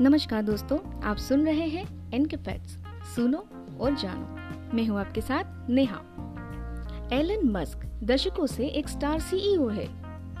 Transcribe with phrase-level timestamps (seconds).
[0.00, 2.76] नमस्कार दोस्तों, आप सुन रहे हैं एन के फैक्ट्स
[3.16, 3.48] सुनो
[3.80, 5.96] और जानो। मैं हूँ आपके साथ नेहा।
[7.12, 9.88] एलन मस्क दशकों से एक स्टार सीईओ है।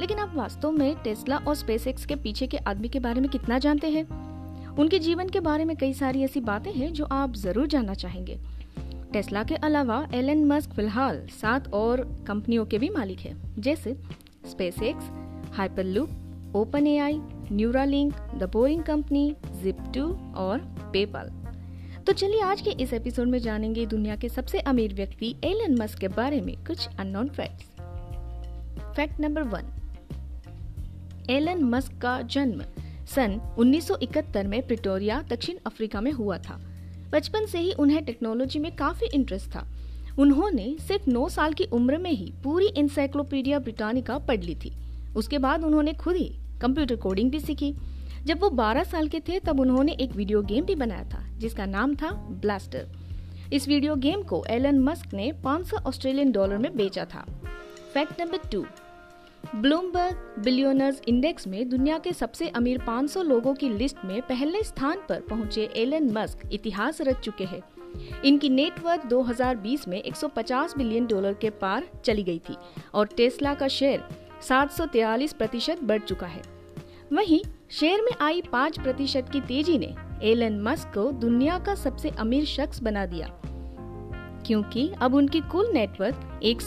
[0.00, 3.58] लेकिन आप वास्तव में टेस्ला और स्पेसएक्स के पीछे के आदमी के बारे में कितना
[3.58, 4.04] जानते हैं?
[4.76, 8.38] उनके जीवन के बारे में कई सारी ऐसी बातें हैं जो आप ज़रूर जानना चाहेंगे।
[9.12, 13.96] टेस्ला के अलावा एलन मस्क फ़िलहाल सात और कंपनियों के भी मालिक है। जैसे
[14.50, 15.10] SpaceX
[15.56, 16.08] Hyperloop
[16.86, 17.20] OpenAI
[17.52, 20.58] Neuralink the Boring Company Zip two और
[20.92, 21.30] पेपल
[22.06, 25.98] तो चलिए आज के इस एपिसोड में जानेंगे दुनिया के सबसे अमीर व्यक्ति एलन मस्क
[25.98, 27.64] के बारे में कुछ unknown facts
[28.96, 29.74] fact number one
[31.30, 32.62] Elon Musk का जन्म
[33.06, 36.60] सन 1971 में प्रिटोरिया, दक्षिण अफ्रीका में हुआ था।
[37.10, 39.66] बचपन से ही उन्हें टेक्नोलॉजी में काफ़ी इंटरेस्ट था।
[40.18, 44.72] उन्होंने सिर्फ़ 9 साल की उम्र में ही पूरी इंसाइक्लोपीडिया ब्रिटानिका पढ़ ली थी।
[45.16, 47.74] उसके बाद उन्होंने खुद ही कंप्यूटर कोडिंग भी सीखी।
[48.24, 51.66] जब वो 12 साल के थे, तब उन्होंने एक वीडियो गेम भी बनाया था, जिसका
[51.66, 52.88] नाम था ब्लास्टर
[53.52, 57.24] इस वीडियो गेम को एलन मस्क ने 500 ऑस्ट्रेलियन डॉलर में बेचा था।
[57.94, 58.64] Fact number two,
[59.56, 64.98] Bloomberg billionaires index में दुनिया के सबसे अमीर 500 लोगों की लिस्ट में पहले स्थान
[65.08, 67.62] पर पहुँचे एलन मस्क इतिहास रच चुके हैं।
[68.24, 72.56] इनकी नेटवर्थ 2020 में 150 बिलियन डॉलर के पार चली गई थी
[72.94, 74.72] और टेस्ला का शेयर सात
[75.32, 76.42] प्रतिशत बढ़ चुका है।
[77.12, 82.10] वहीं शेयर में आई पाँच प्रतिशत की तेज़ी ने एलन मस्क को दुनिया का सबसे
[82.10, 83.28] अमीर शख्स बना दिया।
[84.46, 86.62] क्योंकि अब उनकी कुल नेटवर्थ एक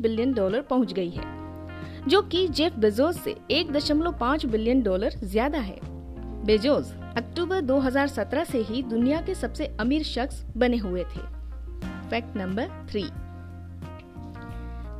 [0.00, 1.24] बिलियन डॉलर पहुँच गई है,
[2.08, 5.78] जो कि जेफ बेजोस से 1.5 बिलियन डॉलर ज़्यादा है।
[6.46, 11.20] बेजोस अक्टूबर 2017 से ही दुनिया के सबसे अमीर शख्स बने हुए थे।
[12.10, 13.04] Fact number three.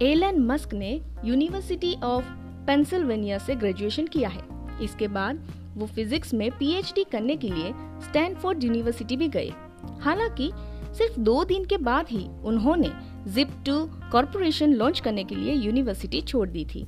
[0.03, 2.25] Elon Musk ने यूनिवर्सिटी ऑफ़
[2.67, 4.43] पेंसिल्वेनिया से ग्रेजुएशन किया है।
[4.83, 9.53] इसके बाद वो फिजिक्स में पीएचडी करने के लिए स्टैनफोर्ड यूनिवर्सिटी भी गए।
[10.01, 10.51] हालाँकि
[10.99, 12.91] सिर्फ़ दो दिन के बाद ही उन्होंने
[13.27, 16.87] जिप टू कॉरपोरेशन लॉन्च करने के लिए यूनिवर्सिटी छोड़ दी थी।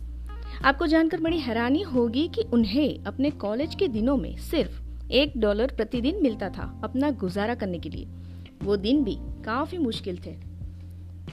[0.65, 5.75] आपको जानकर बड़ी हैरानी होगी कि उन्हें अपने कॉलेज के दिनों में सिर्फ़ एक डॉलर
[5.77, 8.07] प्रतिदिन मिलता था अपना गुजारा करने के लिए।
[8.63, 10.37] वो दिन भी काफ़ी मुश्किल थे।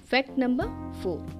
[0.09, 0.65] Fact number
[1.03, 1.38] four.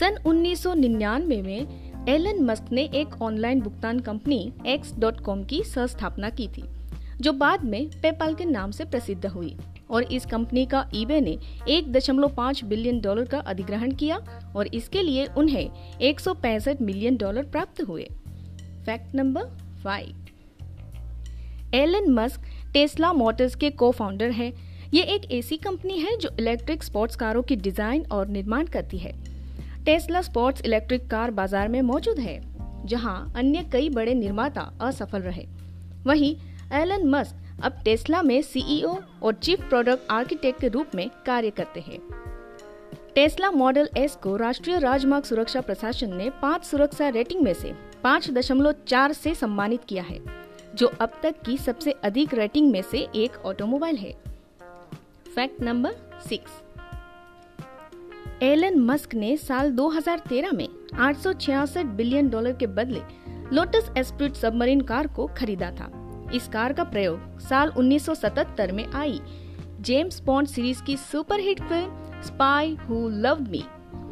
[0.00, 6.62] सन 1999 में एलन मस्क ने एक ऑनलाइन भुगतान कंपनी X.com की स्थापना की थी,
[7.20, 9.56] जो बाद में पेपाल के नाम से प्रसिद्ध हुई।
[9.90, 11.36] और इस कंपनी का ईबे ने
[11.68, 14.18] 1.5 बिलियन डॉलर का अधिग्रहण किया
[14.56, 18.08] और इसके लिए उन्हें एक सौ पैंसठ मिलियन डॉलर प्राप्त हुए।
[18.86, 19.44] Fact number
[19.84, 20.14] five.
[21.74, 22.40] Elon Musk
[22.72, 24.52] Tesla Motors के को फाउंडर है।
[24.94, 29.12] ये एक ऐसी कंपनी है जो इलेक्ट्रिक स्पोर्ट्स कारों की डिज़ाइन और निर्माण करती है।
[29.84, 32.40] टेस्ला स्पोर्ट्स इलेक्ट्रिक कार बाज़ार में मौजूद है,
[32.86, 35.46] जहाँ अन्य कई बड़े निर्माता असफल रहे।
[36.06, 36.34] वहीं
[36.72, 41.80] एलन मस्क अब टेस्ला में सीईओ और चीफ प्रोडक्ट आर्किटेक्ट के रूप में कार्य करते
[41.80, 41.98] हैं।
[43.14, 48.30] टेस्ला मॉडल एस को राष्ट्रीय राजमार्ग सुरक्षा प्रशासन ने पाँच सुरक्षा रेटिंग में से पाँच
[48.30, 50.20] दशमलव चार से सम्मानित किया है,
[50.74, 54.12] जो अब तक की सबसे अधिक रेटिंग में से एक ऑटोमोबाइल है।
[55.34, 55.94] Fact number
[56.28, 56.62] six.
[58.42, 63.00] Elon Musk ने साल 2013 में आठ सौ छियासठ बिलियन डॉलर के बदले
[63.52, 65.90] लोटस एस्प्रिट सबमरीन कार को खरीदा था।
[66.34, 69.20] इस कार का प्रयोग साल 1977 में आई
[69.80, 73.62] जेम्स बॉन्ड सीरीज़ की superhit film Spy Who Loved Me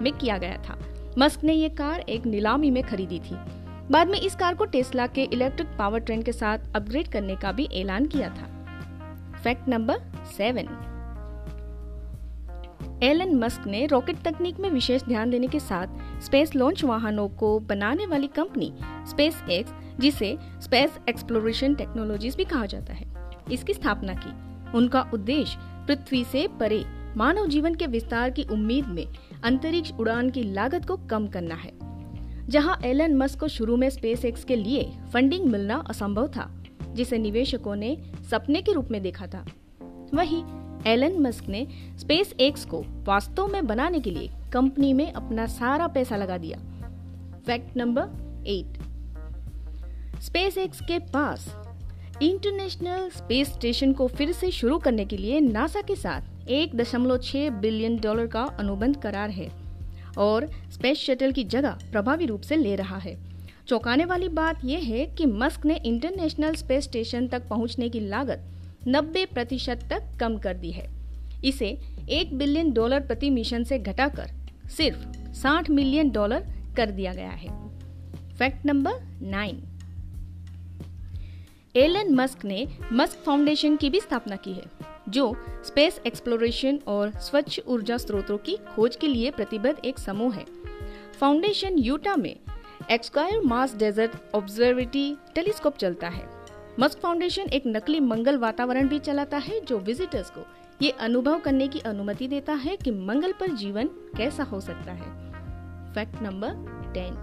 [0.01, 0.79] में किया गया था।
[1.19, 3.37] मस्क ने ये कार एक नीलामी में खरीदी थी।
[3.91, 7.53] बाद में इस कार को टेस्ला के इलेक्ट्रिक पावर ट्रेन के साथ अपग्रेड करने का
[7.53, 8.47] भी ऐलान किया था।
[9.45, 9.99] Fact number
[10.37, 10.95] seven.
[13.03, 17.59] Elon Musk ने रॉकेट तकनीक में विशेष ध्यान देने के साथ स्पेस लॉन्च वाहनों को
[17.61, 18.73] बनाने वाली कंपनी
[19.11, 23.07] स्पेस एक्स जिसे स्पेस एक्सप्लोरेशन टेक्नोलॉजीज़ भी कहा जाता है,
[23.53, 24.33] इसकी स्थापना की।
[24.79, 26.85] उनका उद्देश्य पृथ्वी से परे
[27.17, 29.07] मानव जीवन के विस्तार की उम्मीद में
[29.45, 31.73] अंतरिक्ष उड़ान की लागत को कम करना है।
[32.49, 36.51] जहाँ एलन मस्क को शुरू में स्पेस एक्स के लिए फंडिंग मिलना असंभव था,
[36.89, 37.97] जिसे निवेशकों ने
[38.31, 39.45] सपने के रूप में देखा था।
[40.15, 40.43] वहीं
[40.87, 41.67] एलन मस्क ने
[41.99, 46.59] स्पेस एक्स को वास्तव में बनाने के लिए कंपनी में अपना सारा पैसा लगा दिया।
[47.47, 48.03] Fact number
[48.47, 48.79] eight.
[50.21, 51.55] Space x के पास
[52.23, 57.19] इंटरनेशनल स्पेस स्टेशन को फिर से शुरू करने के लिए नासा के साथ एक दशमलव
[57.19, 59.51] छह बिलियन डॉलर का अनुबंध करार है
[60.19, 63.19] और स्पेस शटल की जगह प्रभावी रूप से ले रहा है।
[63.69, 68.45] चौंकाने वाली बात यह है कि मस्क ने इंटरनेशनल स्पेस स्टेशन तक पहुँचने की लागत
[68.89, 70.91] 90 प्रतिशत तक कम कर दी है।
[71.45, 74.31] इसे एक बिलियन डॉलर प्रति मिशन से घटाकर
[74.71, 76.47] सिर्फ़ 60 मिलियन डॉलर
[76.77, 77.49] कर दिया गया है।
[78.37, 78.93] Fact number
[79.23, 79.63] nine.
[81.77, 84.65] Elon Musk ने मस्क फाउंडेशन की भी स्थापना की है,
[85.09, 85.37] जो
[85.67, 90.45] स्पेस एक्सप्लोरेशन और स्वच्छ ऊर्जा स्रोतों की खोज के लिए प्रतिबद्ध एक समूह है।
[91.21, 92.37] फाउंडेशन यूटा में
[92.91, 96.38] एक्सक्वायर मास डेजर्ट ऑब्जर्वेटरी टेलीस्कोप चलता है।
[96.81, 100.41] मस्क फाउंडेशन एक नकली मंगल वातावरण भी चलाता है जो विजिटर्स को
[100.83, 103.87] ये अनुभव करने की अनुमति देता है कि मंगल पर जीवन
[104.17, 105.09] कैसा हो सकता है।
[105.95, 106.51] Fact number
[106.95, 107.17] ten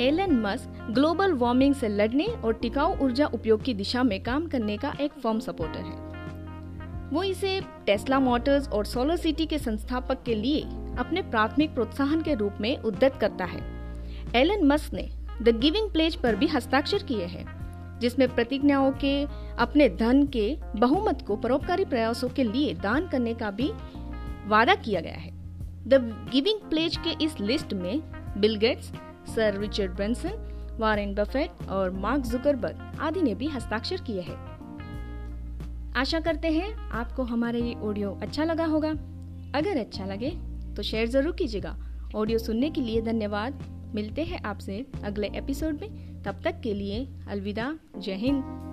[0.00, 4.76] Elon Musk global warming से लड़ने और टिकाऊ ऊर्जा उपयोग की दिशा में काम करने
[4.76, 10.34] का एक फॉर्म सपोर्टर है। वो इसे टेस्ला मोटर्स और सोलर सिटी के संस्थापक के
[10.34, 10.62] लिए
[10.98, 13.60] अपने प्राथमिक प्रोत्साहन के रूप में उद्यत करता है।
[14.34, 17.46] एलन मस्क ने द गिविंग प्लेज पर भी हस्ताक्षर किए हैं,
[18.00, 19.22] जिसमें प्रतिज्ञाओं के,
[19.58, 23.70] अपने धन के, बहुमत को, परोपकारी प्रयासों के लिए दान करने का भी
[24.46, 25.30] वादा किया गया है।
[25.88, 25.94] द
[26.32, 28.00] गिविंग प्लेज के इस लिस्ट में
[28.38, 28.92] Bill Gates
[29.28, 34.36] sir Richard Branson Warren Buffett और मार्क जुकरबर्ग आदि ने भी हस्ताक्षर किए हैं।
[35.96, 38.90] आशा करते हैं आपको हमारा ये ऑडियो अच्छा लगा होगा।
[39.54, 40.30] अगर अच्छा लगे
[40.76, 41.76] तो शेयर ज़रूर कीजिएगा।
[42.16, 43.62] ऑडियो सुनने के लिए धन्यवाद।
[43.94, 48.67] मिलते हैं आपसे अगले एपिसोड में। तब तक के लिए अलविदा जय हिंद।